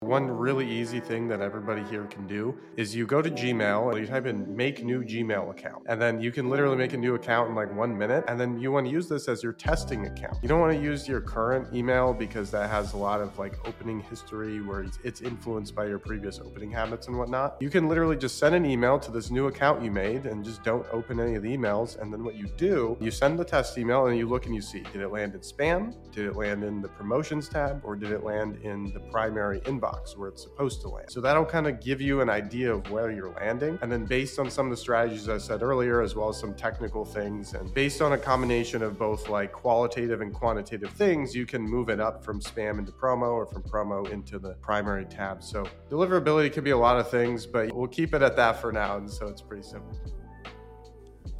[0.00, 3.98] One really easy thing that everybody here can do is you go to Gmail, and
[3.98, 7.14] you type in make new Gmail account, and then you can literally make a new
[7.14, 8.22] account in like one minute.
[8.28, 10.36] And then you want to use this as your testing account.
[10.42, 13.54] You don't want to use your current email because that has a lot of like
[13.66, 17.56] opening history where it's influenced by your previous opening habits and whatnot.
[17.60, 20.62] You can literally just send an email to this new account you made and just
[20.62, 21.98] don't open any of the emails.
[21.98, 24.60] And then what you do, you send the test email and you look and you
[24.60, 25.94] see did it land in spam?
[26.12, 27.80] Did it land in the promotions tab?
[27.82, 29.85] Or did it land in the primary inbox?
[29.86, 31.10] Inbox where it's supposed to land.
[31.10, 33.78] So that'll kind of give you an idea of where you're landing.
[33.82, 36.54] And then based on some of the strategies I said earlier, as well as some
[36.54, 41.46] technical things, and based on a combination of both like qualitative and quantitative things, you
[41.46, 45.42] can move it up from spam into promo or from promo into the primary tab.
[45.42, 48.72] So deliverability could be a lot of things, but we'll keep it at that for
[48.72, 48.96] now.
[48.96, 49.98] And so it's pretty simple.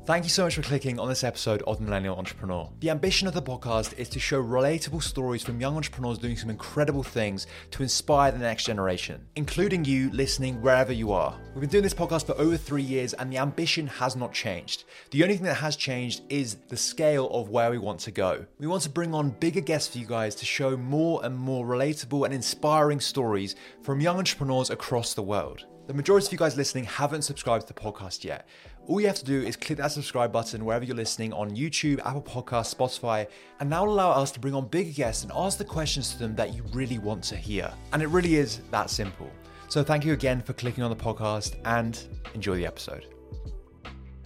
[0.06, 2.70] Thank you so much for clicking on this episode of The Millennial Entrepreneur.
[2.78, 6.48] The ambition of the podcast is to show relatable stories from young entrepreneurs doing some
[6.48, 11.36] incredible things to inspire the next generation, including you listening wherever you are.
[11.54, 14.84] We've been doing this podcast for over three years and the ambition has not changed.
[15.10, 18.46] The only thing that has changed is the scale of where we want to go.
[18.60, 21.66] We want to bring on bigger guests for you guys to show more and more
[21.66, 25.66] relatable and inspiring stories from young entrepreneurs across the world.
[25.86, 28.48] The majority of you guys listening haven't subscribed to the podcast yet.
[28.88, 31.98] All you have to do is click that subscribe button wherever you're listening on YouTube,
[32.06, 33.26] Apple Podcasts, Spotify,
[33.58, 36.18] and that will allow us to bring on bigger guests and ask the questions to
[36.20, 37.72] them that you really want to hear.
[37.92, 39.28] And it really is that simple.
[39.68, 42.00] So thank you again for clicking on the podcast and
[42.34, 43.15] enjoy the episode.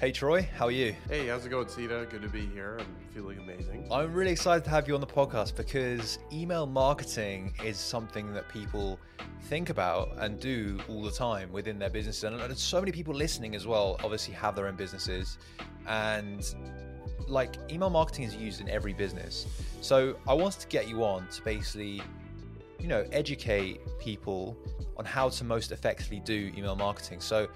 [0.01, 0.95] Hey Troy, how are you?
[1.11, 2.07] Hey, how's it going, Sina?
[2.07, 2.79] Good to be here.
[2.81, 3.87] I'm feeling amazing.
[3.93, 8.49] I'm really excited to have you on the podcast because email marketing is something that
[8.49, 8.99] people
[9.43, 12.25] think about and do all the time within their businesses.
[12.25, 15.37] And so many people listening as well obviously have their own businesses.
[15.87, 16.47] And
[17.29, 19.47] like email marketing is used in every business.
[19.83, 22.01] So I wanted to get you on to basically
[22.81, 24.57] you know, educate people
[24.97, 27.21] on how to most effectively do email marketing.
[27.21, 27.49] So,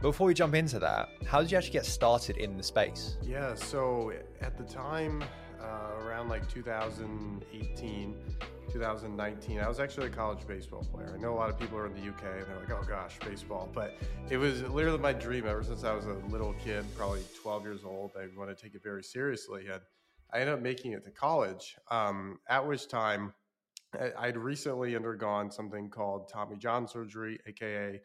[0.00, 3.16] before we jump into that, how did you actually get started in the space?
[3.22, 5.22] Yeah, so at the time,
[5.60, 8.14] uh, around like 2018,
[8.72, 11.12] 2019, I was actually a college baseball player.
[11.14, 13.18] I know a lot of people are in the UK and they're like, oh gosh,
[13.24, 13.68] baseball.
[13.72, 13.94] But
[14.30, 17.84] it was literally my dream ever since I was a little kid, probably 12 years
[17.84, 18.12] old.
[18.16, 19.66] I want to take it very seriously.
[19.72, 19.80] And
[20.32, 23.34] I ended up making it to college, um, at which time,
[24.18, 28.00] I'd recently undergone something called Tommy John surgery, aka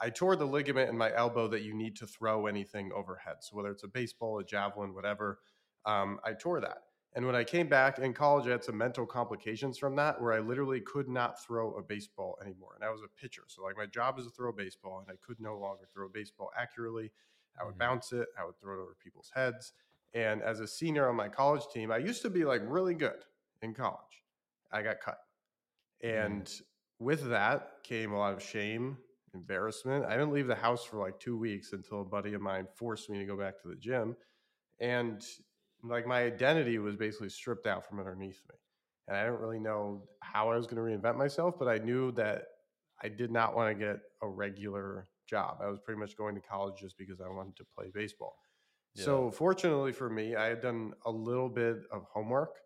[0.00, 3.36] I tore the ligament in my elbow that you need to throw anything overhead.
[3.40, 5.38] So whether it's a baseball, a javelin, whatever,
[5.86, 6.78] um, I tore that.
[7.14, 10.32] And when I came back in college, I had some mental complications from that where
[10.32, 12.72] I literally could not throw a baseball anymore.
[12.74, 13.42] And I was a pitcher.
[13.48, 16.06] So, like, my job is to throw a baseball, and I could no longer throw
[16.06, 17.12] a baseball accurately.
[17.60, 17.80] I would mm-hmm.
[17.80, 19.74] bounce it, I would throw it over people's heads.
[20.14, 23.24] And as a senior on my college team, I used to be like really good
[23.60, 24.24] in college.
[24.72, 25.18] I got cut.
[26.02, 26.62] And mm.
[26.98, 28.98] with that came a lot of shame,
[29.34, 30.04] embarrassment.
[30.04, 33.10] I didn't leave the house for like two weeks until a buddy of mine forced
[33.10, 34.16] me to go back to the gym.
[34.80, 35.24] And
[35.82, 38.56] like my identity was basically stripped out from underneath me.
[39.08, 42.12] And I didn't really know how I was going to reinvent myself, but I knew
[42.12, 42.44] that
[43.02, 45.58] I did not want to get a regular job.
[45.60, 48.36] I was pretty much going to college just because I wanted to play baseball.
[48.94, 49.04] Yeah.
[49.04, 52.58] So, fortunately for me, I had done a little bit of homework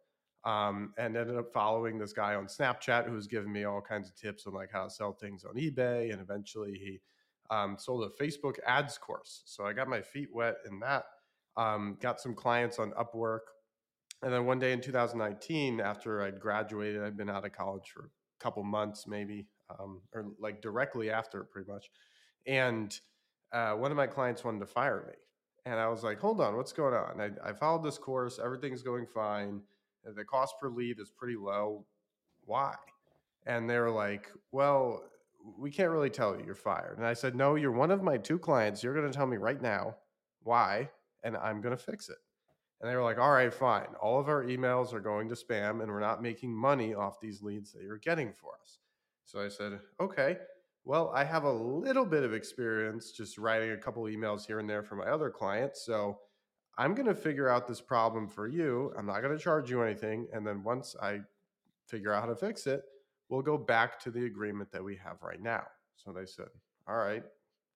[0.45, 4.09] um, and ended up following this guy on Snapchat who was giving me all kinds
[4.09, 6.13] of tips on like how to sell things on eBay.
[6.13, 7.01] And eventually he
[7.51, 9.43] um, sold a Facebook ads course.
[9.45, 11.05] So I got my feet wet in that,
[11.57, 13.41] um, got some clients on Upwork.
[14.23, 18.05] And then one day in 2019, after I'd graduated, I'd been out of college for
[18.05, 19.47] a couple months, maybe,
[19.79, 21.91] um, or like directly after, pretty much.
[22.47, 22.99] And
[23.53, 25.15] uh, one of my clients wanted to fire me.
[25.71, 27.21] And I was like, hold on, what's going on?
[27.21, 29.61] I, I followed this course, everything's going fine
[30.07, 31.85] Uh, the cost per lead is pretty low.
[32.45, 32.75] Why?
[33.47, 35.03] And they were like, well,
[35.59, 36.99] we can't really tell you you're fired.
[36.99, 38.83] And I said, no, you're one of my two clients.
[38.83, 39.97] You're going to tell me right now
[40.43, 40.91] why,
[41.23, 42.17] and I'm going to fix it.
[42.81, 43.89] And they were like, all right, fine.
[44.03, 47.43] All of our emails are going to spam, and we're not making money off these
[47.43, 48.79] leads that you're getting for us.
[49.25, 50.37] So I said, okay,
[50.85, 54.69] well, I have a little bit of experience just writing a couple emails here and
[54.69, 55.85] there for my other clients.
[55.85, 56.19] So
[56.79, 58.93] I'm going to figure out this problem for you.
[58.99, 60.29] I'm not going to charge you anything.
[60.33, 61.21] And then once I
[61.87, 62.83] figure out how to fix it,
[63.29, 65.65] we'll go back to the agreement that we have right now.
[65.97, 66.49] So they said,
[66.87, 67.25] All right,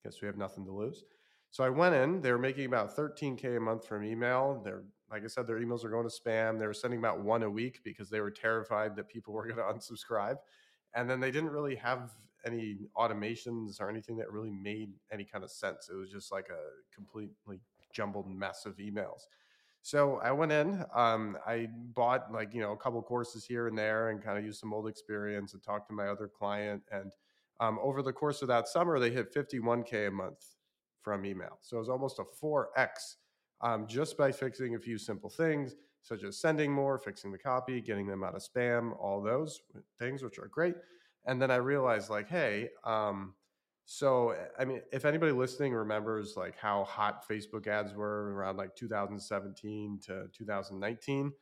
[0.05, 1.05] guess we have nothing to lose.
[1.51, 4.61] So I went in, they were making about 13K a month from email.
[4.65, 6.61] They're, like I said, their emails are going to spam.
[6.61, 9.57] They were sending about one a week because they were terrified that people were going
[9.57, 10.37] to unsubscribe.
[10.95, 12.13] And then they didn't really have
[12.47, 15.89] any automations or anything that really made any kind of sense.
[15.91, 17.61] It was just like a completely
[17.93, 19.23] jumbled mess of emails.
[19.83, 20.85] So I went in.
[20.95, 24.45] Um, I bought like you know a couple courses here and there, and kind of
[24.45, 26.83] used some old experience and talked to my other client.
[26.91, 27.13] And
[27.61, 30.57] Um, over the course of that summer, they hit 51K a month
[31.03, 31.59] from email.
[31.61, 33.17] So it was almost a 4X
[33.61, 37.83] um, just by fixing a few simple things, such as sending more, fixing the copy,
[37.83, 39.61] getting them out of spam, all those
[39.99, 40.75] things, which are great.
[41.27, 43.35] And then I realized, like, hey, um,
[43.85, 48.77] so I mean, if anybody listening remembers like how hot Facebook ads were around like
[48.77, 51.33] 2017 to 2019,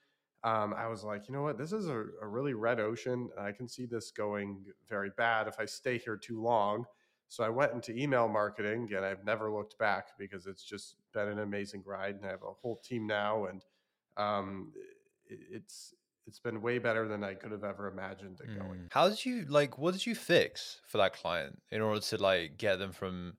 [0.44, 3.52] um, I was like, you know what, this is a, a really red ocean, I
[3.52, 6.85] can see this going very bad if I stay here too long.
[7.29, 11.29] So I went into email marketing and I've never looked back because it's just been
[11.29, 12.14] an amazing ride.
[12.17, 13.62] And I have a whole team now, and
[14.17, 14.73] um,
[15.26, 15.94] it's
[16.29, 18.81] it's been way better than I could have ever imagined it going.
[18.81, 18.93] Mm.
[18.93, 19.79] How did you like?
[19.79, 23.39] What did you fix for that client in order to like get them from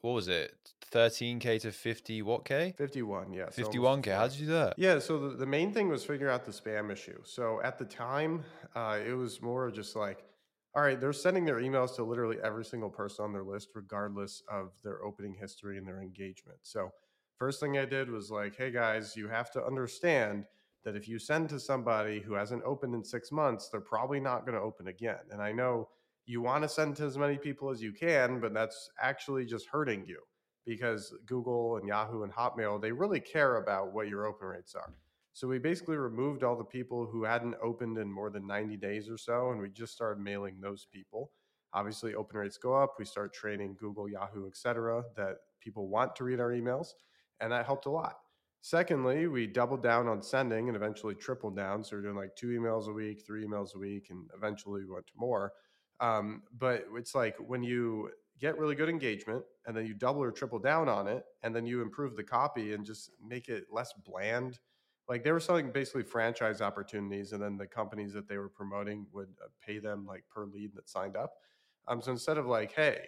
[0.00, 0.54] what was it,
[0.90, 2.74] thirteen k to fifty what k?
[2.76, 4.10] Fifty one, yeah, fifty one k.
[4.10, 4.74] How did you do that?
[4.78, 7.20] Yeah, so the, the main thing was figuring out the spam issue.
[7.24, 8.42] So at the time,
[8.74, 10.24] uh, it was more just like
[10.74, 14.42] all right, they're sending their emails to literally every single person on their list, regardless
[14.48, 16.58] of their opening history and their engagement.
[16.62, 16.90] So,
[17.38, 20.44] first thing I did was like, hey guys, you have to understand
[20.88, 24.46] that if you send to somebody who hasn't opened in six months, they're probably not
[24.46, 25.18] going to open again.
[25.30, 25.90] And I know
[26.24, 29.68] you want to send to as many people as you can, but that's actually just
[29.68, 30.20] hurting you
[30.64, 34.94] because Google and Yahoo and Hotmail, they really care about what your open rates are.
[35.34, 39.10] So we basically removed all the people who hadn't opened in more than 90 days
[39.10, 41.32] or so, and we just started mailing those people.
[41.74, 42.94] Obviously, open rates go up.
[42.98, 46.94] We start training Google, Yahoo, etc., that people want to read our emails,
[47.40, 48.20] and that helped a lot.
[48.60, 51.82] Secondly, we doubled down on sending and eventually tripled down.
[51.82, 54.90] So we're doing like two emails a week, three emails a week, and eventually we
[54.90, 55.52] went to more.
[56.00, 58.10] Um, but it's like when you
[58.40, 61.66] get really good engagement and then you double or triple down on it, and then
[61.66, 64.58] you improve the copy and just make it less bland
[65.08, 69.06] like they were selling basically franchise opportunities and then the companies that they were promoting
[69.12, 71.32] would uh, pay them like per lead that signed up
[71.88, 73.00] um, so instead of like hey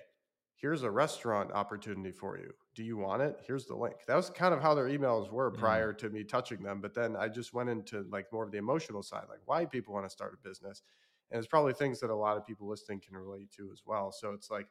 [0.61, 2.53] here's a restaurant opportunity for you.
[2.75, 3.39] Do you want it?
[3.47, 3.97] Here's the link.
[4.07, 5.59] That was kind of how their emails were mm.
[5.59, 8.59] prior to me touching them but then i just went into like more of the
[8.59, 10.83] emotional side like why people want to start a business?
[11.31, 14.11] And it's probably things that a lot of people listening can relate to as well.
[14.11, 14.67] So it's like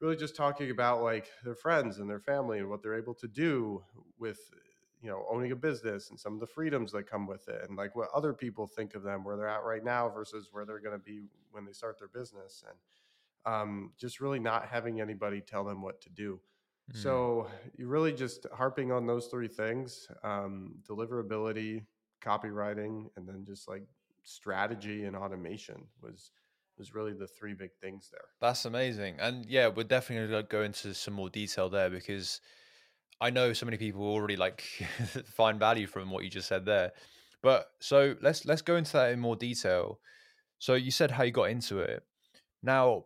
[0.00, 3.28] really just talking about like their friends and their family and what they're able to
[3.28, 3.82] do
[4.18, 4.38] with
[5.00, 7.76] you know owning a business and some of the freedoms that come with it and
[7.76, 10.80] like what other people think of them where they're at right now versus where they're
[10.80, 11.22] going to be
[11.52, 12.62] when they start their business.
[12.68, 12.76] And
[13.46, 16.40] um, just really not having anybody tell them what to do
[16.92, 16.96] mm.
[16.96, 17.46] so
[17.76, 21.84] you really just harping on those three things um, deliverability
[22.22, 23.82] copywriting and then just like
[24.22, 26.30] strategy and automation was
[26.76, 30.48] was really the three big things there that's amazing and yeah we're definitely going to
[30.48, 32.40] go into some more detail there because
[33.20, 34.62] I know so many people already like
[35.26, 36.92] find value from what you just said there.
[37.42, 40.00] But so let's let's go into that in more detail.
[40.58, 42.02] So you said how you got into it.
[42.62, 43.04] Now,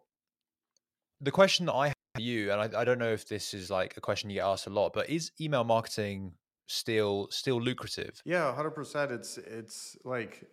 [1.21, 3.71] the question that I have for you, and I, I don't know if this is
[3.71, 6.33] like a question you get asked a lot, but is email marketing
[6.67, 8.21] still still lucrative?
[8.25, 9.11] Yeah, hundred percent.
[9.11, 10.45] It's it's like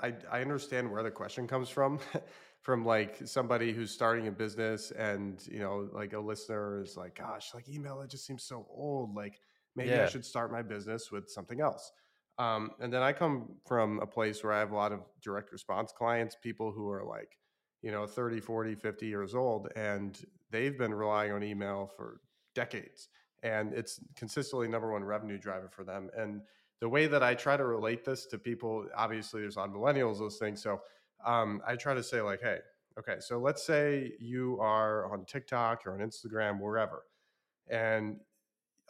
[0.00, 2.00] I I understand where the question comes from.
[2.62, 7.16] from like somebody who's starting a business and you know like a listener is like
[7.16, 9.40] gosh like email it just seems so old like
[9.76, 10.04] maybe yeah.
[10.04, 11.92] i should start my business with something else
[12.38, 15.52] um, and then i come from a place where i have a lot of direct
[15.52, 17.38] response clients people who are like
[17.82, 22.20] you know 30 40 50 years old and they've been relying on email for
[22.54, 23.08] decades
[23.42, 26.40] and it's consistently number one revenue driver for them and
[26.80, 30.38] the way that i try to relate this to people obviously there's on millennials those
[30.38, 30.80] things so
[31.24, 32.58] um, I try to say like, hey,
[32.98, 37.04] okay, so let's say you are on TikTok or on Instagram, wherever,
[37.68, 38.16] and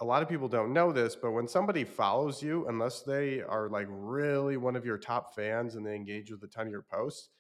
[0.00, 3.68] a lot of people don't know this, but when somebody follows you, unless they are
[3.68, 6.83] like really one of your top fans and they engage with a ton of your
[6.83, 7.30] posts,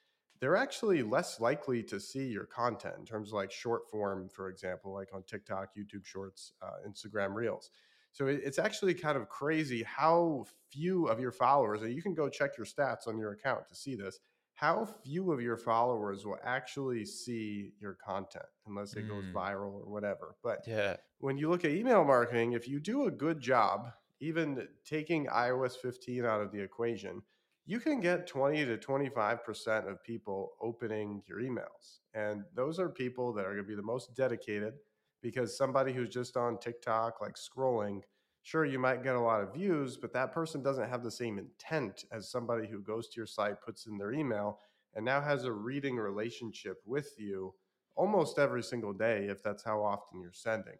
[0.40, 4.48] they're actually less likely to see your content in terms of like short form, for
[4.48, 7.70] example, like on TikTok, YouTube Shorts, uh, Instagram Reels.
[8.12, 12.28] So it's actually kind of crazy how few of your followers, and you can go
[12.28, 14.18] check your stats on your account to see this,
[14.54, 19.08] how few of your followers will actually see your content unless it mm.
[19.08, 20.34] goes viral or whatever.
[20.42, 24.66] But yeah, when you look at email marketing, if you do a good job, even
[24.84, 27.22] taking iOS 15 out of the equation,
[27.68, 31.98] you can get 20 to 25% of people opening your emails.
[32.14, 34.72] And those are people that are going to be the most dedicated
[35.20, 38.00] because somebody who's just on TikTok, like scrolling,
[38.42, 41.38] sure you might get a lot of views but that person doesn't have the same
[41.38, 44.60] intent as somebody who goes to your site puts in their email
[44.94, 47.52] and now has a reading relationship with you
[47.94, 50.76] almost every single day if that's how often you're sending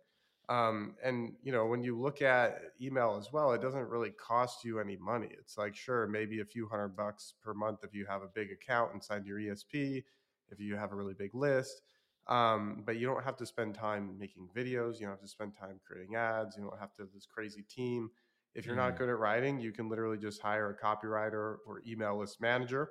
[0.49, 4.65] um, and you know when you look at email as well it doesn't really cost
[4.65, 8.07] you any money it's like sure maybe a few hundred bucks per month if you
[8.07, 10.03] have a big account inside your esp
[10.51, 11.83] if you have a really big list
[12.27, 14.95] Um, but you don't have to spend time making videos.
[15.01, 16.57] You don't have to spend time creating ads.
[16.57, 18.11] You don't have to have this crazy team.
[18.55, 18.99] If you're not Mm.
[18.99, 22.91] good at writing, you can literally just hire a copywriter or email list manager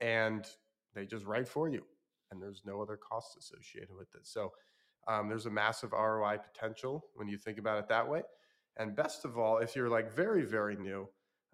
[0.00, 0.46] and
[0.94, 1.84] they just write for you.
[2.30, 4.26] And there's no other costs associated with it.
[4.26, 4.52] So
[5.08, 8.22] um, there's a massive ROI potential when you think about it that way.
[8.76, 11.08] And best of all, if you're like very, very new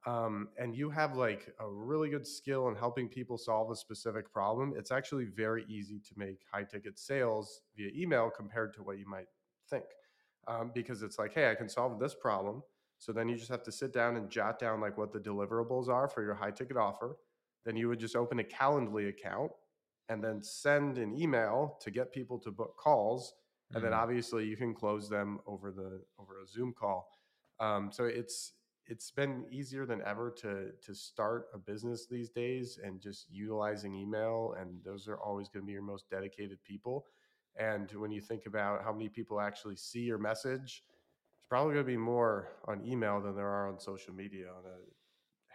[0.06, 4.32] um, and you have like a really good skill in helping people solve a specific
[4.32, 8.98] problem, it's actually very easy to make high ticket sales via email compared to what
[8.98, 9.26] you might
[9.68, 9.84] think.
[10.48, 12.62] Um, because it's like, hey, I can solve this problem.
[12.98, 15.88] So then you just have to sit down and jot down like what the deliverables
[15.88, 17.16] are for your high ticket offer.
[17.64, 19.52] Then you would just open a Calendly account
[20.08, 23.34] and then send an email to get people to book calls
[23.74, 23.98] and then Mm.
[24.02, 27.08] obviously you can close them over the over a zoom call
[27.60, 28.54] um, so it's
[28.86, 33.94] it's been easier than ever to to start a business these days and just utilizing
[33.94, 37.06] email and those are always going to be your most dedicated people
[37.56, 40.82] and when you think about how many people actually see your message
[41.36, 44.64] it's probably going to be more on email than there are on social media on
[44.66, 44.76] a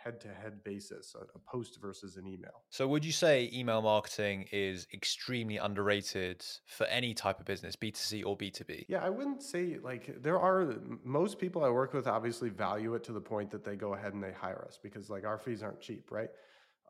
[0.05, 4.87] head-to-head basis a, a post versus an email So, would you say email marketing is
[4.93, 8.85] extremely underrated for any type of business, B2C or B2B?
[8.87, 13.03] Yeah, I wouldn't say like there are most people I work with obviously value it
[13.05, 15.63] to the point that they go ahead and they hire us because like our fees
[15.63, 16.29] aren't cheap, right?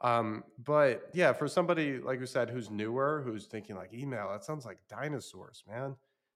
[0.02, 4.44] Um, but yeah, for somebody like you said who's newer, who's thinking like email, that
[4.44, 5.96] sounds like dinosaurs, man.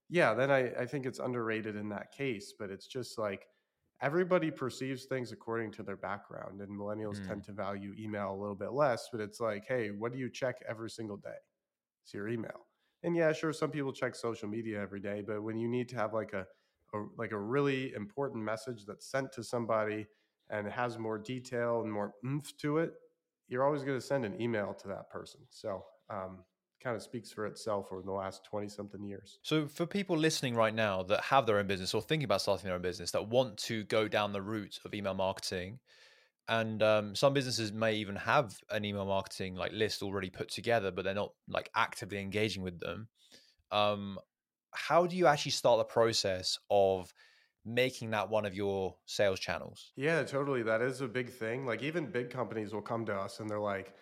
[0.09, 3.48] Yeah, then I, I think it's underrated in that case, but it's just like
[4.01, 7.27] everybody perceives things according to their background, and millennials Mm.
[7.27, 9.09] tend to value email a little bit less.
[9.11, 11.37] But it's like, hey, what do you check every single day?
[12.03, 12.67] It's your email.
[13.03, 15.95] And yeah, sure, some people check social media every day, but when you need to
[15.95, 16.45] have like a,
[16.93, 20.07] a like a really important message that's sent to somebody
[20.49, 22.93] and it has more detail and more oomph to it,
[23.47, 25.41] you're always going to send an email to that person.
[25.49, 26.43] So, um,
[26.81, 29.39] kind of speaks for itself over the last 20 something years.
[29.41, 32.65] So, for people listening right now that have their own business or thinking about starting
[32.65, 35.79] their own business that want to go down the route of email marketing,
[36.48, 40.91] and um, some businesses may even have an email marketing like list already put together,
[40.91, 43.07] but they're not like actively engaging with them.
[43.71, 44.17] Um,
[44.71, 47.13] how do you actually start the process of
[47.65, 49.91] making that one of your sales channels?
[49.95, 50.63] Yeah, totally.
[50.63, 51.65] That is a big thing.
[51.65, 53.93] Like even big companies will come to us and they're like,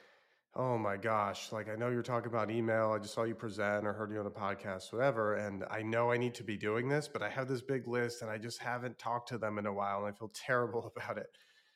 [0.58, 2.92] "Oh my gosh, like I know you're talking about email.
[2.92, 6.12] I just saw you present or heard you on a podcast, whatever, and I know
[6.12, 8.60] I need to be doing this, but I have this big list and I just
[8.60, 11.30] haven't talked to them in a while and I feel terrible about it."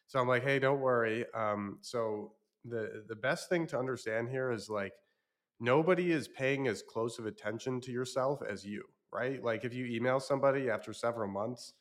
[0.07, 2.33] So I'm like, "Hey, don't worry." Um, so
[2.65, 4.93] the the best thing to understand here is like
[5.59, 8.83] nobody is paying as close of attention to yourself as you,
[9.13, 9.43] right?
[9.43, 11.73] Like if you email somebody after several months,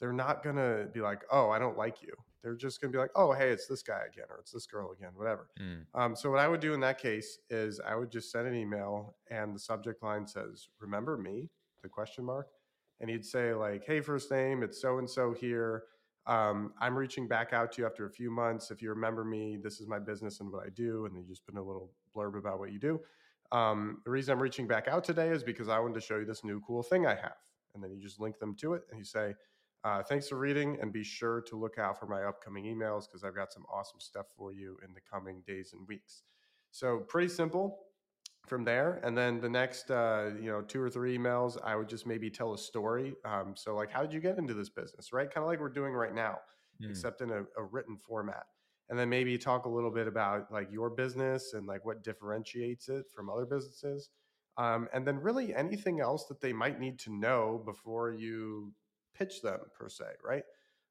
[0.00, 2.12] they're not to be like, oh, I don't like you.
[2.44, 4.66] They're just going to be like, oh, hey, it's this guy again, or it's this
[4.66, 5.48] girl again, whatever.
[5.58, 5.86] Mm.
[5.94, 8.54] Um, so what I would do in that case is I would just send an
[8.54, 11.48] email and the subject line says, remember me,
[11.82, 12.48] the question mark.
[13.00, 15.84] And he'd say like, hey, first name, it's so-and-so here.
[16.26, 18.70] Um, I'm reaching back out to you after a few months.
[18.70, 21.06] If you remember me, this is my business and what I do.
[21.06, 23.00] And then you just put a little blurb about what you do.
[23.52, 26.24] Um, the reason I'm reaching back out today is because I wanted to show you
[26.26, 27.36] this new cool thing I have.
[27.74, 29.34] And then you just link them to it and you say,
[29.84, 33.22] uh, thanks for reading and be sure to look out for my upcoming emails because
[33.22, 36.22] I've got some awesome stuff for you in the coming days and weeks.
[36.70, 37.80] So pretty simple
[38.46, 39.00] from there.
[39.04, 42.30] And then the next, uh, you know, two or three emails, I would just maybe
[42.30, 43.14] tell a story.
[43.24, 45.30] Um, so like, how did you get into this business, right?
[45.30, 46.38] Kind of like we're doing right now,
[46.82, 46.90] Mm.
[46.90, 48.46] except in a, a written format.
[48.88, 52.88] And then maybe talk a little bit about like your business and like what differentiates
[52.88, 54.10] it from other businesses.
[54.58, 58.72] Um, and then really anything else that they might need to know before you
[59.14, 60.44] pitch them per se, right?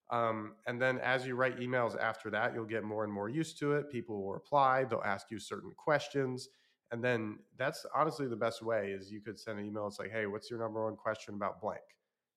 [0.09, 3.57] Um, and then as you write emails after that, you'll get more and more used
[3.59, 3.89] to it.
[3.89, 6.49] People will reply, they'll ask you certain questions.
[6.91, 9.87] And then that's honestly the best way is you could send an email.
[9.87, 11.81] It's like, hey, what's your number one question about blank?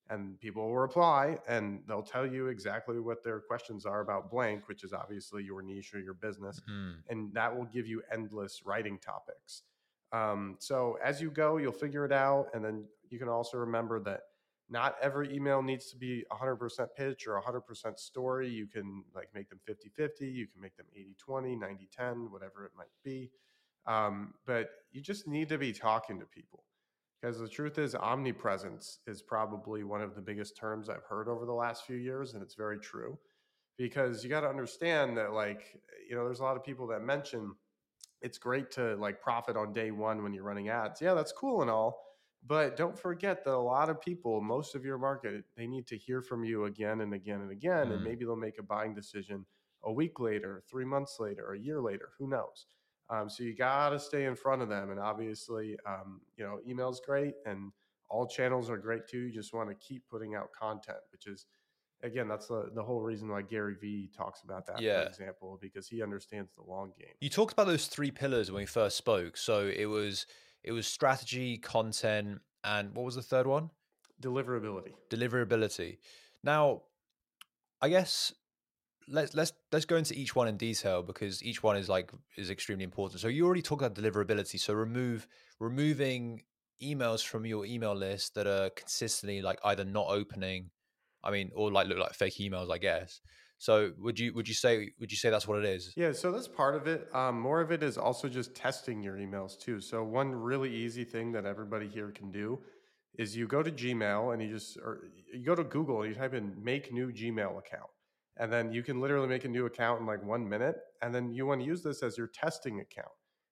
[0.08, 4.68] And people will reply and they'll tell you exactly what their questions are about blank,
[4.68, 6.62] which is obviously your niche or your business.
[6.70, 6.94] Mm.
[7.10, 9.62] And that will give you endless writing topics.
[10.12, 12.46] Um, so as you go, you'll figure it out.
[12.54, 14.20] And then you can also remember that
[14.68, 18.48] not every email needs to be 100% pitch or 100% story.
[18.48, 22.30] You can like make them 50 50, you can make them 80 20, 90 10,
[22.30, 23.30] whatever it might be.
[23.86, 26.64] Um, but you just need to be talking to people
[27.20, 31.46] because the truth is, omnipresence is probably one of the biggest terms I've heard over
[31.46, 33.18] the last few years, and it's very true.
[33.78, 37.02] Because you got to understand that, like, you know, there's a lot of people that
[37.02, 37.54] mention
[38.22, 41.00] it's great to like profit on day one when you're running ads.
[41.00, 42.00] Yeah, that's cool and all.
[42.46, 45.96] But don't forget that a lot of people, most of your market, they need to
[45.98, 47.90] hear from you again and again and again.
[47.92, 48.04] And Mm.
[48.04, 49.46] maybe they'll make a buying decision
[49.82, 52.66] a week later, three months later, a year later, who knows?
[53.08, 54.90] Um, so you got to stay in front of them.
[54.90, 57.72] And obviously, um, you know, email's great and
[58.08, 59.18] all channels are great too.
[59.18, 61.46] You just want to keep putting out content, which is,
[62.02, 64.98] again, that's the, the whole reason why Gary Vee talks about that, Yeah.
[64.98, 67.14] for example, because he understands the long game.
[67.20, 69.36] You talked about those three pillars when we first spoke.
[69.36, 70.26] So it was
[70.66, 73.70] it was strategy, content, and what was the third one?
[74.20, 74.92] Deliverability.
[75.08, 75.98] Deliverability.
[76.42, 76.82] Now,
[77.80, 78.32] I guess
[79.08, 82.50] let's let's let's go into each one in detail because each one is like is
[82.50, 83.20] extremely important.
[83.20, 84.58] So you already talked about deliverability.
[84.58, 85.28] So remove
[85.60, 86.42] removing
[86.82, 90.70] emails from your email list that are consistently like either not opening,
[91.22, 93.20] I mean, or like look like fake emails, I guess.
[93.58, 95.92] So would you would you say would you say that's what it is?
[95.96, 97.08] Yeah, so that's part of it.
[97.14, 99.80] Um, more of it is also just testing your emails too.
[99.80, 102.60] So one really easy thing that everybody here can do
[103.18, 106.20] is you go to Gmail and you just or you go to Google and you
[106.20, 107.90] type in make new Gmail account.
[108.38, 110.76] And then you can literally make a new account in like one minute.
[111.00, 113.08] And then you want to use this as your testing account.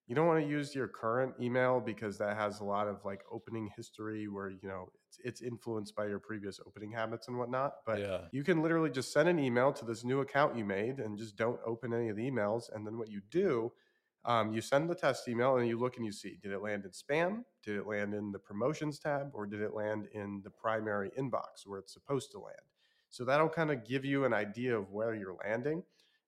[0.07, 3.21] You don't want to use your current email because that has a lot of like
[3.31, 4.89] opening history where, you know,
[5.23, 7.75] it's, influenced by your previous opening habits and whatnot.
[7.85, 8.21] But yeah.
[8.31, 11.35] you can literally just send an email to this new account you made and just
[11.35, 12.73] don't open any of the emails.
[12.73, 13.71] And then what you do,
[14.25, 16.85] um, you send the test email and you look and you see did it land
[16.85, 17.43] in spam?
[17.63, 19.31] Did it land in the promotions tab?
[19.33, 22.55] Or did it land in the primary inbox where it's supposed to land?
[23.09, 25.83] So that'll kind of give you an idea of where you're landing.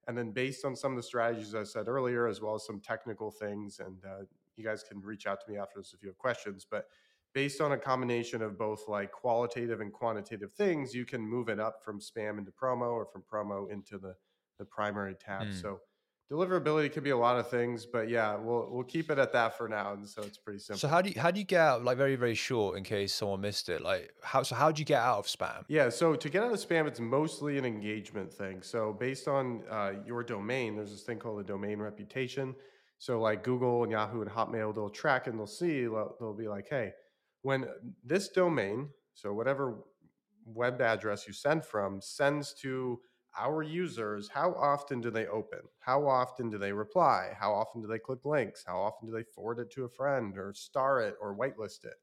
[0.07, 2.79] And then based on some of the strategies I said earlier, as well as some
[2.79, 4.23] technical things, and uh,
[4.55, 6.85] you guys can reach out to me after this if you have questions, but
[7.33, 11.59] based on a combination of both like qualitative and quantitative things, you can move it
[11.59, 14.15] up from spam into promo or from promo into the,
[14.59, 15.47] the primary tab.
[15.47, 15.61] Mm.
[15.61, 15.79] So
[16.31, 19.57] deliverability could be a lot of things, but yeah, we'll we'll keep it at that
[19.57, 19.93] for now.
[19.93, 20.79] And so it's pretty simple.
[20.79, 23.13] So how do you how do you get out like very very short in case
[23.13, 23.81] someone missed it?
[23.81, 25.63] Like how so how do you get out of spam?
[25.67, 28.61] Yeah, so to get out of spam, it's mostly an engagement thing.
[28.61, 32.55] So based on uh, your domain, there's this thing called a domain reputation.
[32.99, 36.47] So like Google and Yahoo and Hotmail, they'll track and they'll see, they'll, they'll be
[36.47, 36.93] like, hey,
[37.47, 38.79] when this domain,
[39.13, 39.83] so whatever
[40.45, 43.01] web address you send from, sends to
[43.37, 45.61] our users, how often do they open?
[45.79, 47.35] How often do they reply?
[47.39, 48.63] How often do they click links?
[48.65, 51.97] How often do they forward it to a friend or star it or whitelist it?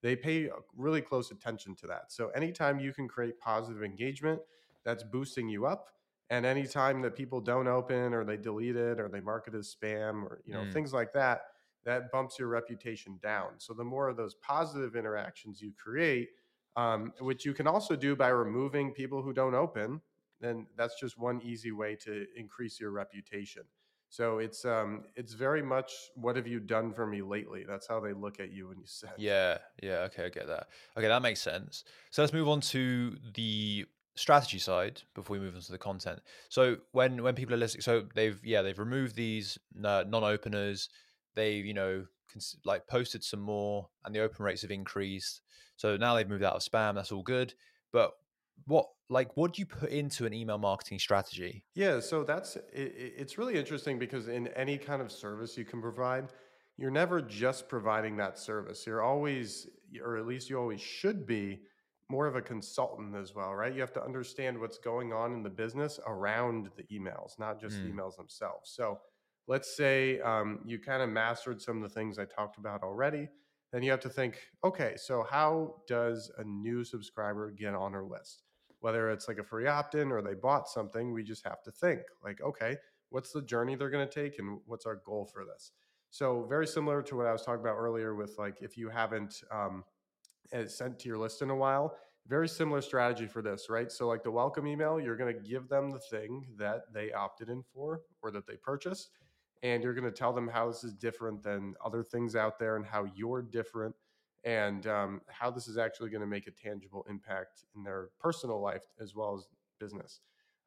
[0.00, 2.12] They pay really close attention to that.
[2.12, 4.40] So anytime you can create positive engagement,
[4.84, 5.90] that's boosting you up.
[6.30, 9.74] And anytime that people don't open or they delete it or they mark it as
[9.74, 10.72] spam or you know Mm.
[10.72, 11.42] things like that,
[11.88, 13.52] that bumps your reputation down.
[13.56, 16.28] So the more of those positive interactions you create,
[16.76, 20.02] um, which you can also do by removing people who don't open,
[20.38, 23.62] then that's just one easy way to increase your reputation.
[24.10, 27.64] So it's um it's very much what have you done for me lately?
[27.66, 29.12] That's how they look at you when you send.
[29.16, 30.68] Yeah, yeah, okay, I get that.
[30.96, 31.84] Okay, that makes sense.
[32.10, 36.20] So let's move on to the strategy side before we move on to the content.
[36.50, 40.90] So when when people are listening, so they've yeah they've removed these uh, non-openers.
[41.38, 45.40] They've you know cons- like posted some more, and the open rates have increased.
[45.76, 46.94] So now they've moved out of spam.
[46.94, 47.54] That's all good.
[47.92, 48.12] But
[48.66, 51.64] what like what do you put into an email marketing strategy?
[51.74, 55.80] Yeah, so that's it- it's really interesting because in any kind of service you can
[55.80, 56.32] provide,
[56.76, 58.86] you're never just providing that service.
[58.86, 59.68] You're always,
[60.02, 61.62] or at least you always should be,
[62.10, 63.74] more of a consultant as well, right?
[63.74, 67.76] You have to understand what's going on in the business around the emails, not just
[67.76, 67.92] Mm.
[67.92, 68.70] emails themselves.
[68.70, 68.98] So
[69.48, 73.28] let's say um, you kind of mastered some of the things I talked about already.
[73.72, 78.04] Then you have to think, okay, so how does a new subscriber get on our
[78.04, 78.44] list?
[78.80, 81.72] Whether it's like a free opt in or they bought something, we just have to
[81.72, 82.76] think, like, okay,
[83.10, 85.72] what's the journey they're going to take and what's our goal for this?
[86.10, 89.42] So, very similar to what I was talking about earlier with like if you haven't
[89.50, 89.84] um,
[90.54, 93.92] uh, sent to your list in a while, very similar strategy for this, right?
[93.92, 97.50] So, like the welcome email, you're going to give them the thing that they opted
[97.50, 99.10] in for or that they purchased.
[99.62, 102.76] And you're going to tell them how this is different than other things out there
[102.76, 103.94] and how you're different
[104.44, 108.60] and um, how this is actually going to make a tangible impact in their personal
[108.60, 109.48] life as well as
[109.80, 110.20] business.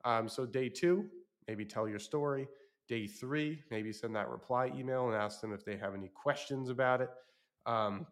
[0.04, 1.06] Um, so, day two,
[1.48, 2.48] maybe tell your story.
[2.88, 6.70] Day three, maybe send that reply email and ask them if they have any questions
[6.70, 7.10] about it.
[7.66, 8.06] Um,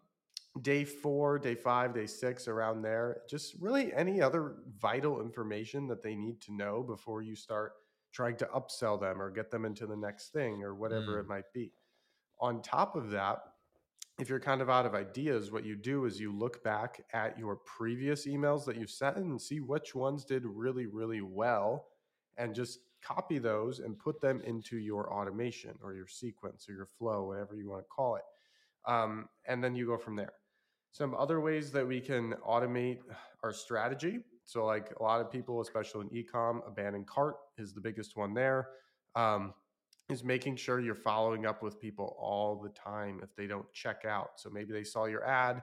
[0.62, 6.02] day four, day five, day six, around there, just really any other vital information that
[6.02, 7.72] they need to know before you start
[8.12, 11.20] trying to upsell them or get them into the next thing or whatever Mm.
[11.20, 11.72] it might be.
[12.40, 13.42] On top of that,
[14.18, 17.38] if you're kind of out of ideas, what you do is you look back at
[17.38, 21.88] your previous emails that you've sent and see which ones did really, really well
[22.36, 26.86] and just copy those and put them into your automation or your sequence or your
[26.86, 28.24] flow, whatever you want to call it.
[28.86, 30.32] Um, and then you go from there.
[30.92, 32.98] Some other ways that we can automate
[33.42, 34.20] our strategy.
[34.50, 38.34] So, like a lot of people, especially in ecom, abandoned cart is the biggest one
[38.34, 38.70] there.
[39.14, 39.54] Um,
[40.08, 44.04] is making sure you're following up with people all the time if they don't check
[44.04, 44.30] out.
[44.38, 45.62] So maybe they saw your ad,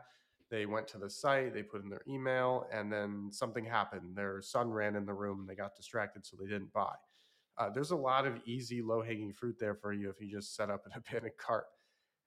[0.49, 4.15] they went to the site, they put in their email, and then something happened.
[4.15, 6.93] Their son ran in the room, and they got distracted, so they didn't buy.
[7.57, 10.55] Uh, there's a lot of easy, low hanging fruit there for you if you just
[10.55, 11.65] set up an abandoned cart.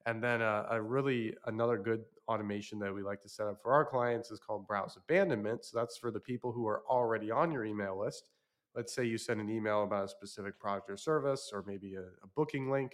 [0.05, 3.73] And then uh, a really another good automation that we like to set up for
[3.73, 5.65] our clients is called browse abandonment.
[5.65, 8.31] So that's for the people who are already on your email list.
[8.77, 12.03] Let's say you send an email about a specific product or service or maybe a,
[12.03, 12.93] a, booking link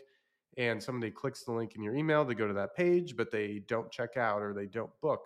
[0.57, 3.62] and somebody clicks the link in your email to go to that page but they
[3.68, 5.20] don't check out or they don't book.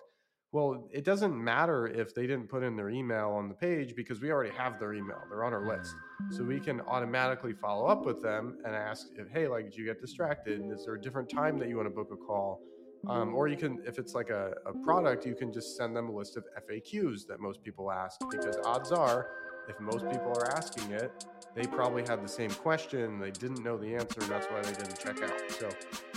[0.50, 4.20] Well it doesn't matter if they didn't put in their email on the page because
[4.20, 5.94] we already have their email they're on our list.
[6.30, 9.84] So we can automatically follow up with them and ask if hey like did you
[9.84, 10.60] get distracted?
[10.72, 12.60] Is there a different time that you want to book a call
[13.08, 16.08] um, or you can if it's like a, a product you can just send them
[16.08, 19.28] a list of faqs that most people ask because odds are
[19.70, 23.76] if most people are asking it, they probably had the same question, they didn't know
[23.76, 25.40] the answer, and that's why they didn't check out.
[25.50, 25.68] So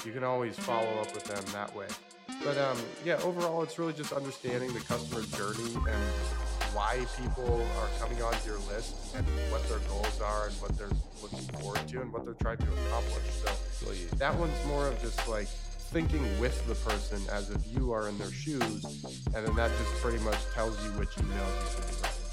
[0.06, 1.88] you can always follow up with them that way.
[2.44, 6.04] But um, yeah, overall, it's really just understanding the customer journey and
[6.74, 10.90] why people are coming onto your list and what their goals are and what they're
[11.22, 13.24] looking forward to and what they're trying to accomplish.
[13.74, 15.48] So that one's more of just like
[15.94, 18.84] thinking with the person as if you are in their shoes,
[19.36, 22.24] and then that just pretty much tells you which email you should be writing.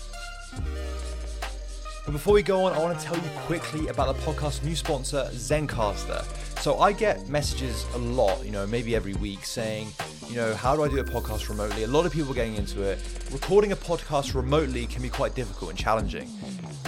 [2.07, 4.75] But before we go on, I want to tell you quickly about the podcast's new
[4.75, 6.25] sponsor, Zencastr.
[6.61, 9.89] So I get messages a lot, you know, maybe every week saying,
[10.31, 11.83] you know, how do I do a podcast remotely?
[11.83, 12.99] A lot of people are getting into it.
[13.31, 16.31] Recording a podcast remotely can be quite difficult and challenging.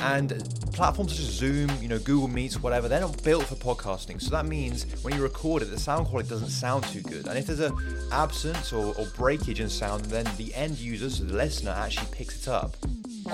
[0.03, 0.31] And
[0.73, 4.21] platforms such as Zoom, you know, Google Meets, whatever, they're not built for podcasting.
[4.21, 7.27] So that means when you record it, the sound quality doesn't sound too good.
[7.27, 7.77] And if there's an
[8.11, 12.43] absence or, or breakage in sound, then the end user, so the listener, actually picks
[12.43, 12.77] it up.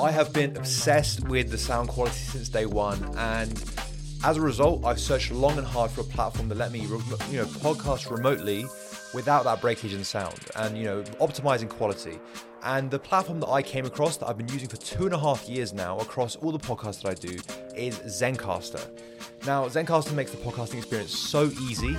[0.01, 3.65] I have been obsessed with the sound quality since day one, and
[4.25, 6.89] as a result, I've searched long and hard for a platform that let me, you
[6.89, 8.67] know, podcast remotely
[9.15, 12.19] without that breakage in sound and you know optimizing quality.
[12.63, 15.19] And the platform that I came across that I've been using for two and a
[15.19, 17.39] half years now across all the podcasts that I do
[17.77, 18.85] is Zencastr.
[19.47, 21.97] Now, Zencastr makes the podcasting experience so easy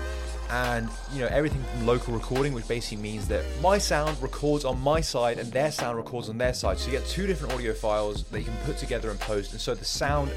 [0.51, 4.79] and you know everything from local recording which basically means that my sound records on
[4.79, 7.71] my side and their sound records on their side so you get two different audio
[7.71, 10.31] files that you can put together and post and so the sound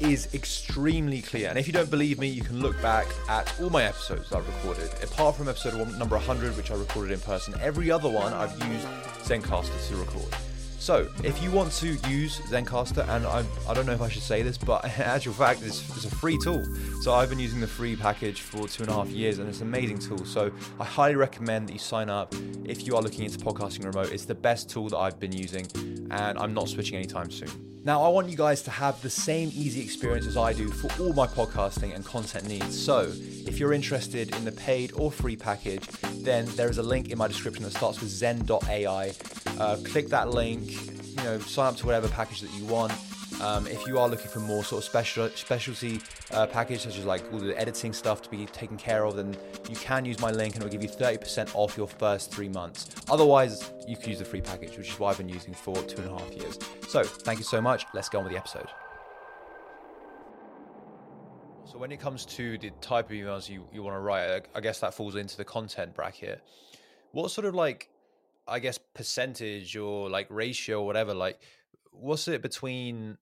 [0.00, 3.70] is extremely clear and if you don't believe me you can look back at all
[3.70, 7.90] my episodes i've recorded apart from episode number 100 which i recorded in person every
[7.90, 8.86] other one i've used
[9.24, 10.34] zencastr to record
[10.80, 14.22] so, if you want to use Zencastr, and I, I don't know if I should
[14.22, 16.64] say this, but in actual fact, it's, it's a free tool.
[17.02, 19.60] So, I've been using the free package for two and a half years, and it's
[19.60, 20.24] an amazing tool.
[20.24, 22.34] So, I highly recommend that you sign up
[22.64, 24.10] if you are looking into podcasting remote.
[24.10, 25.66] It's the best tool that I've been using,
[26.10, 27.69] and I'm not switching anytime soon.
[27.82, 30.90] Now, I want you guys to have the same easy experience as I do for
[31.02, 32.78] all my podcasting and content needs.
[32.78, 35.88] So, if you're interested in the paid or free package,
[36.22, 39.14] then there is a link in my description that starts with zen.ai.
[39.58, 42.92] Uh, click that link, you know, sign up to whatever package that you want.
[43.40, 46.00] Um, if you are looking for more sort of special specialty
[46.32, 49.34] uh, package, such as like all the editing stuff to be taken care of, then
[49.68, 52.90] you can use my link and it'll give you 30% off your first three months.
[53.08, 56.02] Otherwise, you can use the free package, which is what I've been using for two
[56.02, 56.58] and a half years.
[56.86, 57.86] So thank you so much.
[57.94, 58.68] Let's go on with the episode.
[61.64, 64.60] So when it comes to the type of emails you, you want to write, I
[64.60, 66.42] guess that falls into the content bracket.
[67.12, 67.88] What sort of like,
[68.46, 71.40] I guess, percentage or like ratio or whatever, like,
[71.92, 73.18] what's it between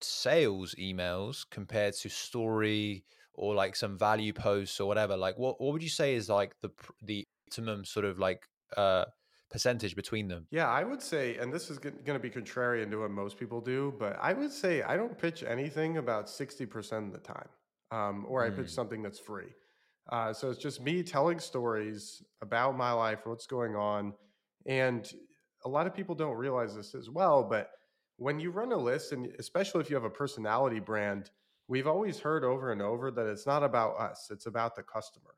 [0.00, 3.04] sales emails compared to story
[3.34, 6.54] or like some value posts or whatever like what what would you say is like
[6.62, 6.70] the
[7.02, 9.04] the optimum sort of like uh
[9.50, 12.98] percentage between them yeah i would say and this is going to be contrarian to
[13.00, 17.12] what most people do but i would say i don't pitch anything about 60% of
[17.12, 17.48] the time
[17.92, 18.56] um, or i mm.
[18.56, 19.54] pitch something that's free
[20.10, 24.12] uh, so it's just me telling stories about my life what's going on
[24.66, 25.12] and
[25.64, 27.70] a lot of people don't realize this as well but
[28.16, 31.30] when you run a list, and especially if you have a personality brand,
[31.68, 35.34] we've always heard over and over that it's not about us, it's about the customer.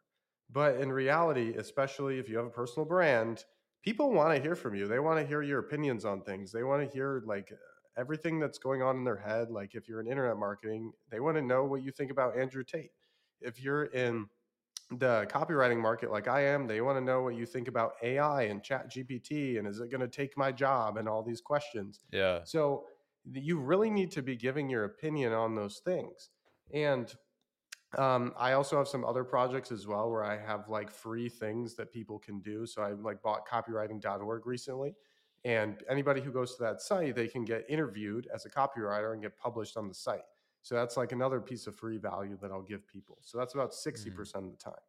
[0.50, 3.44] But in reality, especially if you have a personal brand,
[3.82, 4.86] people want to hear from you.
[4.86, 6.52] They want to hear your opinions on things.
[6.52, 7.52] They want to hear like
[7.98, 9.50] everything that's going on in their head.
[9.50, 12.64] Like if you're in internet marketing, they want to know what you think about Andrew
[12.64, 12.92] Tate.
[13.40, 14.26] If you're in
[14.90, 18.42] the copywriting market like I am, they want to know what you think about AI
[18.44, 22.00] and ChatGPT and is it going to take my job and all these questions.
[22.10, 22.40] Yeah.
[22.44, 22.84] So
[23.30, 26.30] you really need to be giving your opinion on those things.
[26.72, 27.12] And
[27.96, 31.74] um, I also have some other projects as well where I have like free things
[31.76, 32.66] that people can do.
[32.66, 34.94] So I like bought copywriting.org recently.
[35.44, 39.22] And anybody who goes to that site, they can get interviewed as a copywriter and
[39.22, 40.24] get published on the site.
[40.62, 43.18] So that's like another piece of free value that I'll give people.
[43.22, 44.46] So that's about 60% Mm.
[44.46, 44.82] of the time.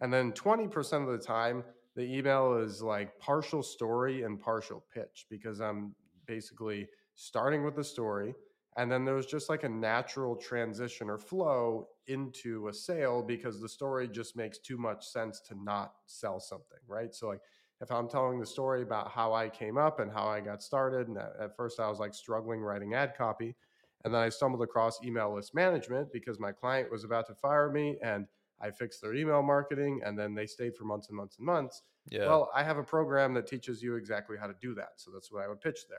[0.00, 5.26] And then 20% of the time, the email is like partial story and partial pitch
[5.28, 5.94] because I'm
[6.26, 8.34] basically starting with the story.
[8.76, 13.68] And then there's just like a natural transition or flow into a sale because the
[13.68, 17.12] story just makes too much sense to not sell something, right?
[17.14, 17.42] So, like,
[17.80, 21.08] if I'm telling the story about how I came up and how I got started,
[21.08, 23.56] and at first I was like struggling writing ad copy,
[24.04, 27.70] and then I stumbled across email list management because my client was about to fire
[27.70, 28.26] me and
[28.60, 31.82] I fixed their email marketing, and then they stayed for months and months and months.
[32.08, 32.26] Yeah.
[32.26, 34.92] Well, I have a program that teaches you exactly how to do that.
[34.96, 35.98] So that's what I would pitch there.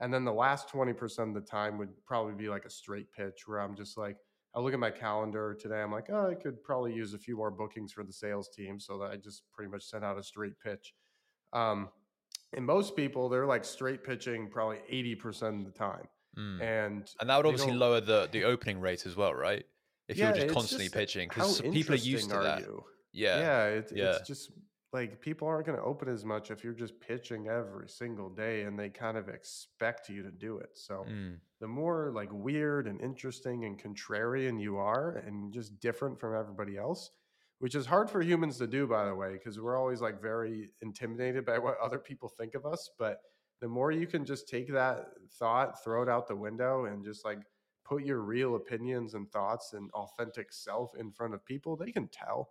[0.00, 3.46] And then the last 20% of the time would probably be like a straight pitch
[3.46, 4.16] where I'm just like,
[4.54, 5.80] I look at my calendar today.
[5.80, 8.80] I'm like, oh, I could probably use a few more bookings for the sales team.
[8.80, 10.94] So that I just pretty much sent out a straight pitch.
[11.52, 11.88] Um,
[12.54, 16.08] and most people, they're like straight pitching probably 80% of the time.
[16.38, 16.60] Mm.
[16.62, 19.64] And And that would obviously lower the the opening rate as well, right?
[20.08, 22.60] If you're just constantly just, pitching, because people are used to that.
[22.60, 22.84] you?
[23.12, 23.38] Yeah.
[23.38, 24.16] yeah, it, yeah.
[24.16, 24.50] it's just
[24.92, 28.62] like people aren't going to open as much if you're just pitching every single day
[28.62, 31.38] and they kind of expect you to do it so Mm.
[31.60, 36.76] the more like weird and interesting and contrarian you are and just different from everybody
[36.76, 37.10] else
[37.58, 40.70] which is hard for humans to do by the way because we're always like very
[40.82, 43.20] intimidated by what other people think of us but
[43.62, 45.06] the more you can just take that
[45.38, 47.38] thought throw it out the window and just like
[47.84, 52.08] put your real opinions and thoughts and authentic self in front of people they can
[52.08, 52.50] tell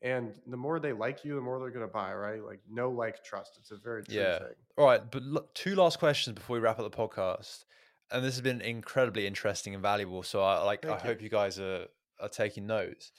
[0.00, 2.90] and the more they like you the more they're going to buy right like no
[2.90, 4.38] like trust it's a very true Yeah.
[4.38, 7.64] thing All right, but look, two last questions before we wrap up the podcast.
[8.10, 10.22] And this has been incredibly interesting and valuable.
[10.22, 10.94] So I like I you.
[10.96, 11.86] hope you guys are
[12.20, 13.12] are taking notes.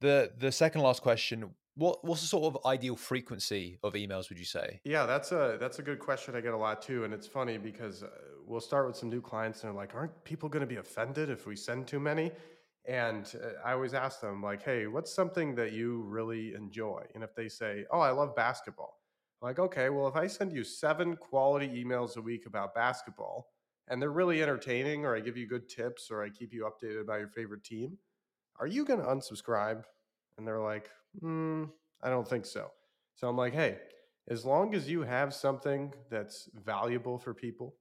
[0.00, 4.38] The the second last question, what what's the sort of ideal frequency of emails would
[4.38, 4.82] you say?
[4.84, 6.34] Yeah, that's a that's a good question.
[6.34, 8.10] I get a lot too, and it's funny because uh,
[8.44, 11.28] we'll start with some new clients and they're like, "Aren't people going to be offended
[11.30, 12.32] if we send too many?"
[12.84, 17.22] And uh, I always ask them like, "Hey, what's something that you really enjoy?" And
[17.24, 19.02] if they say, "Oh, I love basketball,"
[19.42, 23.52] I'm like, "Okay, well, if I send you seven quality emails a week about basketball,
[23.88, 27.00] and they're really entertaining, or I give you good tips, or I keep you updated
[27.02, 27.98] about your favorite team,
[28.56, 29.84] are you going to unsubscribe?"
[30.38, 31.64] And they're like, hmm,
[32.02, 32.72] "I don't think so."
[33.16, 33.80] So I'm like, "Hey."
[34.30, 37.74] as long as you have something that's valuable for people,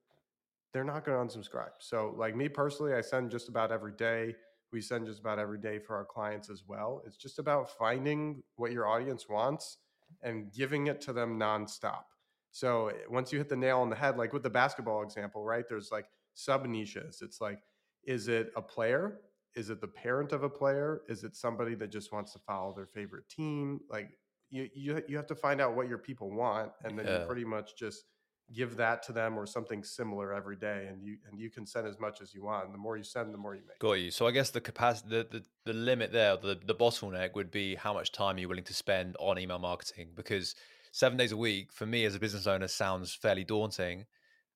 [0.73, 1.71] they're not going to unsubscribe.
[1.79, 4.35] So, like me personally, I send just about every day.
[4.71, 7.01] We send just about every day for our clients as well.
[7.05, 9.77] It's just about finding what your audience wants
[10.21, 12.03] and giving it to them nonstop.
[12.51, 15.43] So, eh, once you hit the nail on the head, like with the basketball example,
[15.43, 15.65] right?
[15.67, 17.21] There's like sub niches.
[17.21, 17.59] It's like,
[18.03, 19.21] is it a player?
[19.57, 21.01] Is it the parent of a player?
[21.09, 23.81] Is it somebody that just wants to follow their favorite team?
[23.89, 24.11] Like,
[24.49, 27.21] you you you have to find out what your people want and then Yeah.
[27.21, 28.05] you pretty much just
[28.53, 31.85] give that to them or something similar every day and you and you can send
[31.85, 33.93] as much as you want and the more you send the more you make Got
[33.93, 34.09] you.
[34.09, 37.75] So I guess the capacity, the, the, the limit there, the, the bottleneck would be
[37.75, 40.55] how much time you're willing to spend on email marketing because
[40.93, 44.05] seven days a week for me as a business owner sounds fairly daunting.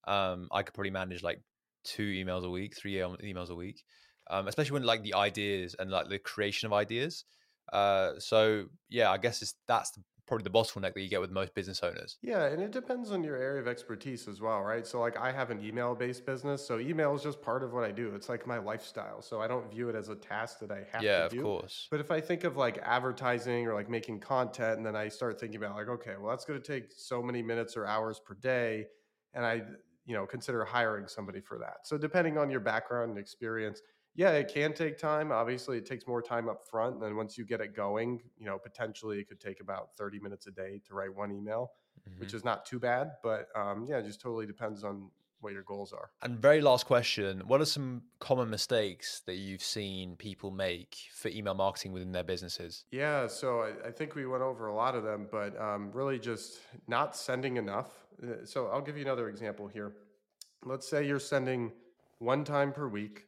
[0.08, 1.42] Um, I could probably manage like
[1.84, 3.84] two emails a week, three emails a week,
[4.30, 7.26] um, especially when like the ideas and like the creation of ideas.
[7.74, 11.32] Uh, so yeah, I guess it's that's the, probably the bottleneck that you get with
[11.32, 12.18] most business owners.
[12.22, 15.30] yeah and it depends on your area of expertise as well right so like i
[15.30, 18.30] have an email based business so email is just part of what i do it's
[18.30, 21.24] like my lifestyle so i don't view it as a task that i have yeah,
[21.24, 21.36] to do.
[21.38, 21.88] Yeah, of course.
[21.90, 25.40] But if I think of like advertising or like making content, and then I start
[25.40, 28.36] thinking about like, okay, well, that's going to take so many minutes or hours per
[28.36, 28.86] day,
[29.34, 29.62] and I,
[30.06, 31.86] you know, consider hiring somebody for that.
[31.86, 33.82] So depending on your background and experience,
[34.16, 35.32] yeah, it can take time.
[35.32, 36.96] Obviously, it takes more time up front.
[36.96, 40.20] And then once you get it going, you know, potentially it could take about 30
[40.20, 41.72] minutes a day to write one email,
[42.18, 42.36] which Mhm.
[42.36, 43.18] is not too bad.
[43.24, 46.12] But um, yeah, it just totally depends on what your goals are.
[46.22, 51.30] And very last question: What are some common mistakes that you've seen people make for
[51.30, 52.86] email marketing within their businesses?
[52.92, 56.20] Yeah, so I, I think we went over a lot of them, but um, really
[56.20, 57.92] just not sending enough.
[58.22, 59.96] Uh, So I'll give you another example here.
[60.64, 61.72] Let's say you're sending
[62.20, 63.26] one time per week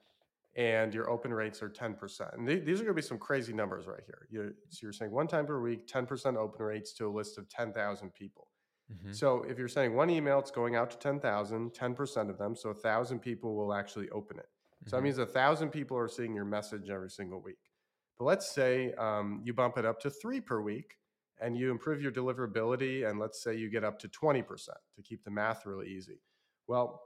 [0.56, 2.34] and your open rates are 10%.
[2.34, 4.28] And the- these are going to be some crazy numbers right here.
[4.30, 7.50] You're, so you're saying one time per week, 10% open rates to a list of
[7.50, 8.50] 10,000 people.
[8.92, 9.16] Mhm.
[9.16, 12.56] So if you're sending one email, it's going out to 10,000, 10% of them.
[12.56, 14.50] So 1,000 people will actually open it.
[14.86, 15.04] So that Mhm.
[15.06, 17.72] means 1,000 people are seeing your message every single week.
[18.18, 21.00] But let's say um, you bump it up to three per week
[21.40, 23.10] and you improve your deliverability.
[23.10, 26.22] And let's say you get up to 20% to keep the math really easy.
[26.68, 27.02] Well,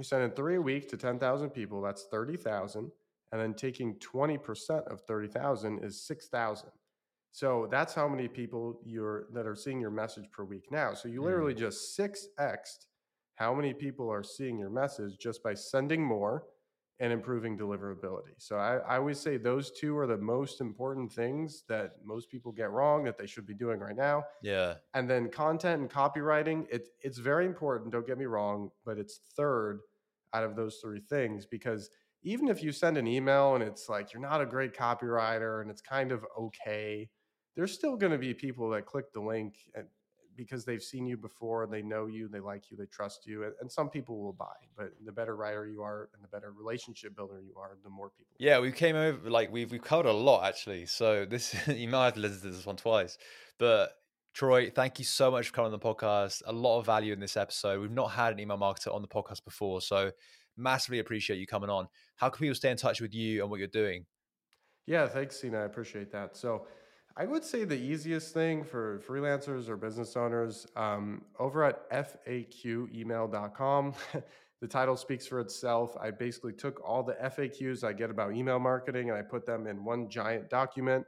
[0.00, 1.82] you're sending three a week to 10,000 people.
[1.82, 2.90] That's 30,000.
[3.32, 6.70] And then taking 20% of 30,000 is 6,000.
[7.32, 10.94] So that's how many people you're that are seeing your message per week now.
[10.94, 11.58] So you literally mm.
[11.58, 12.86] just 6x'd
[13.34, 16.44] how many people are seeing your message just by sending more
[16.98, 18.34] and improving deliverability.
[18.38, 22.52] So I, I, always say those two are the most important things that most people
[22.52, 24.24] get wrong that they should be doing right now.
[24.42, 24.74] Yeah.
[24.92, 29.20] And then content and copywriting, it, it's very important, don't get me wrong, but it's
[29.34, 29.80] third
[30.34, 31.90] out of those three things because
[32.22, 35.70] even if you send an email and it's like you're not a great copywriter and
[35.70, 37.08] it's kind of okay,
[37.56, 39.86] there's still going to be people that click the link and
[40.40, 43.44] because they've seen you before, and they know you, they like you, they trust you,
[43.44, 44.46] and, and, some people will buy.
[44.74, 48.08] But the better writer you are, and the better relationship builder you are, the more
[48.08, 48.36] people.
[48.38, 50.86] Yeah, we came over like we've we've covered a lot actually.
[50.86, 53.18] So this you might have to listen to this one twice,
[53.58, 53.92] but.
[54.32, 56.42] Troy, thank you so much for coming on the podcast.
[56.46, 57.80] A lot of value in this episode.
[57.80, 60.12] We've not had an email marketer on the podcast before, so
[60.56, 61.88] massively appreciate you coming on.
[62.16, 64.06] How can people stay in touch with you and what you're doing?
[64.86, 65.58] Yeah, thanks, Sina.
[65.58, 66.36] I appreciate that.
[66.36, 66.66] So
[67.16, 73.94] I would say the easiest thing for freelancers or business owners um, over at faqemail.com.
[74.60, 75.96] the title speaks for itself.
[76.00, 79.66] I basically took all the FAQs I get about email marketing and I put them
[79.66, 81.04] in one giant document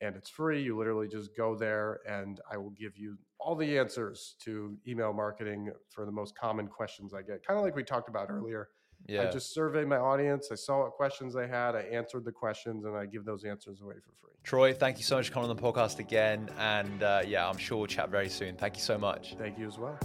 [0.00, 0.62] and it's free.
[0.62, 5.12] You literally just go there and I will give you all the answers to email
[5.12, 7.46] marketing for the most common questions I get.
[7.46, 8.68] Kind of like we talked about earlier.
[9.06, 9.22] Yeah.
[9.22, 10.48] I just surveyed my audience.
[10.50, 11.74] I saw what questions they had.
[11.74, 14.32] I answered the questions, and I give those answers away for free.
[14.44, 16.48] Troy, thank you so much for coming on the podcast again.
[16.58, 18.56] And uh, yeah, I'm sure we'll chat very soon.
[18.56, 19.34] Thank you so much.
[19.38, 19.98] Thank you as well.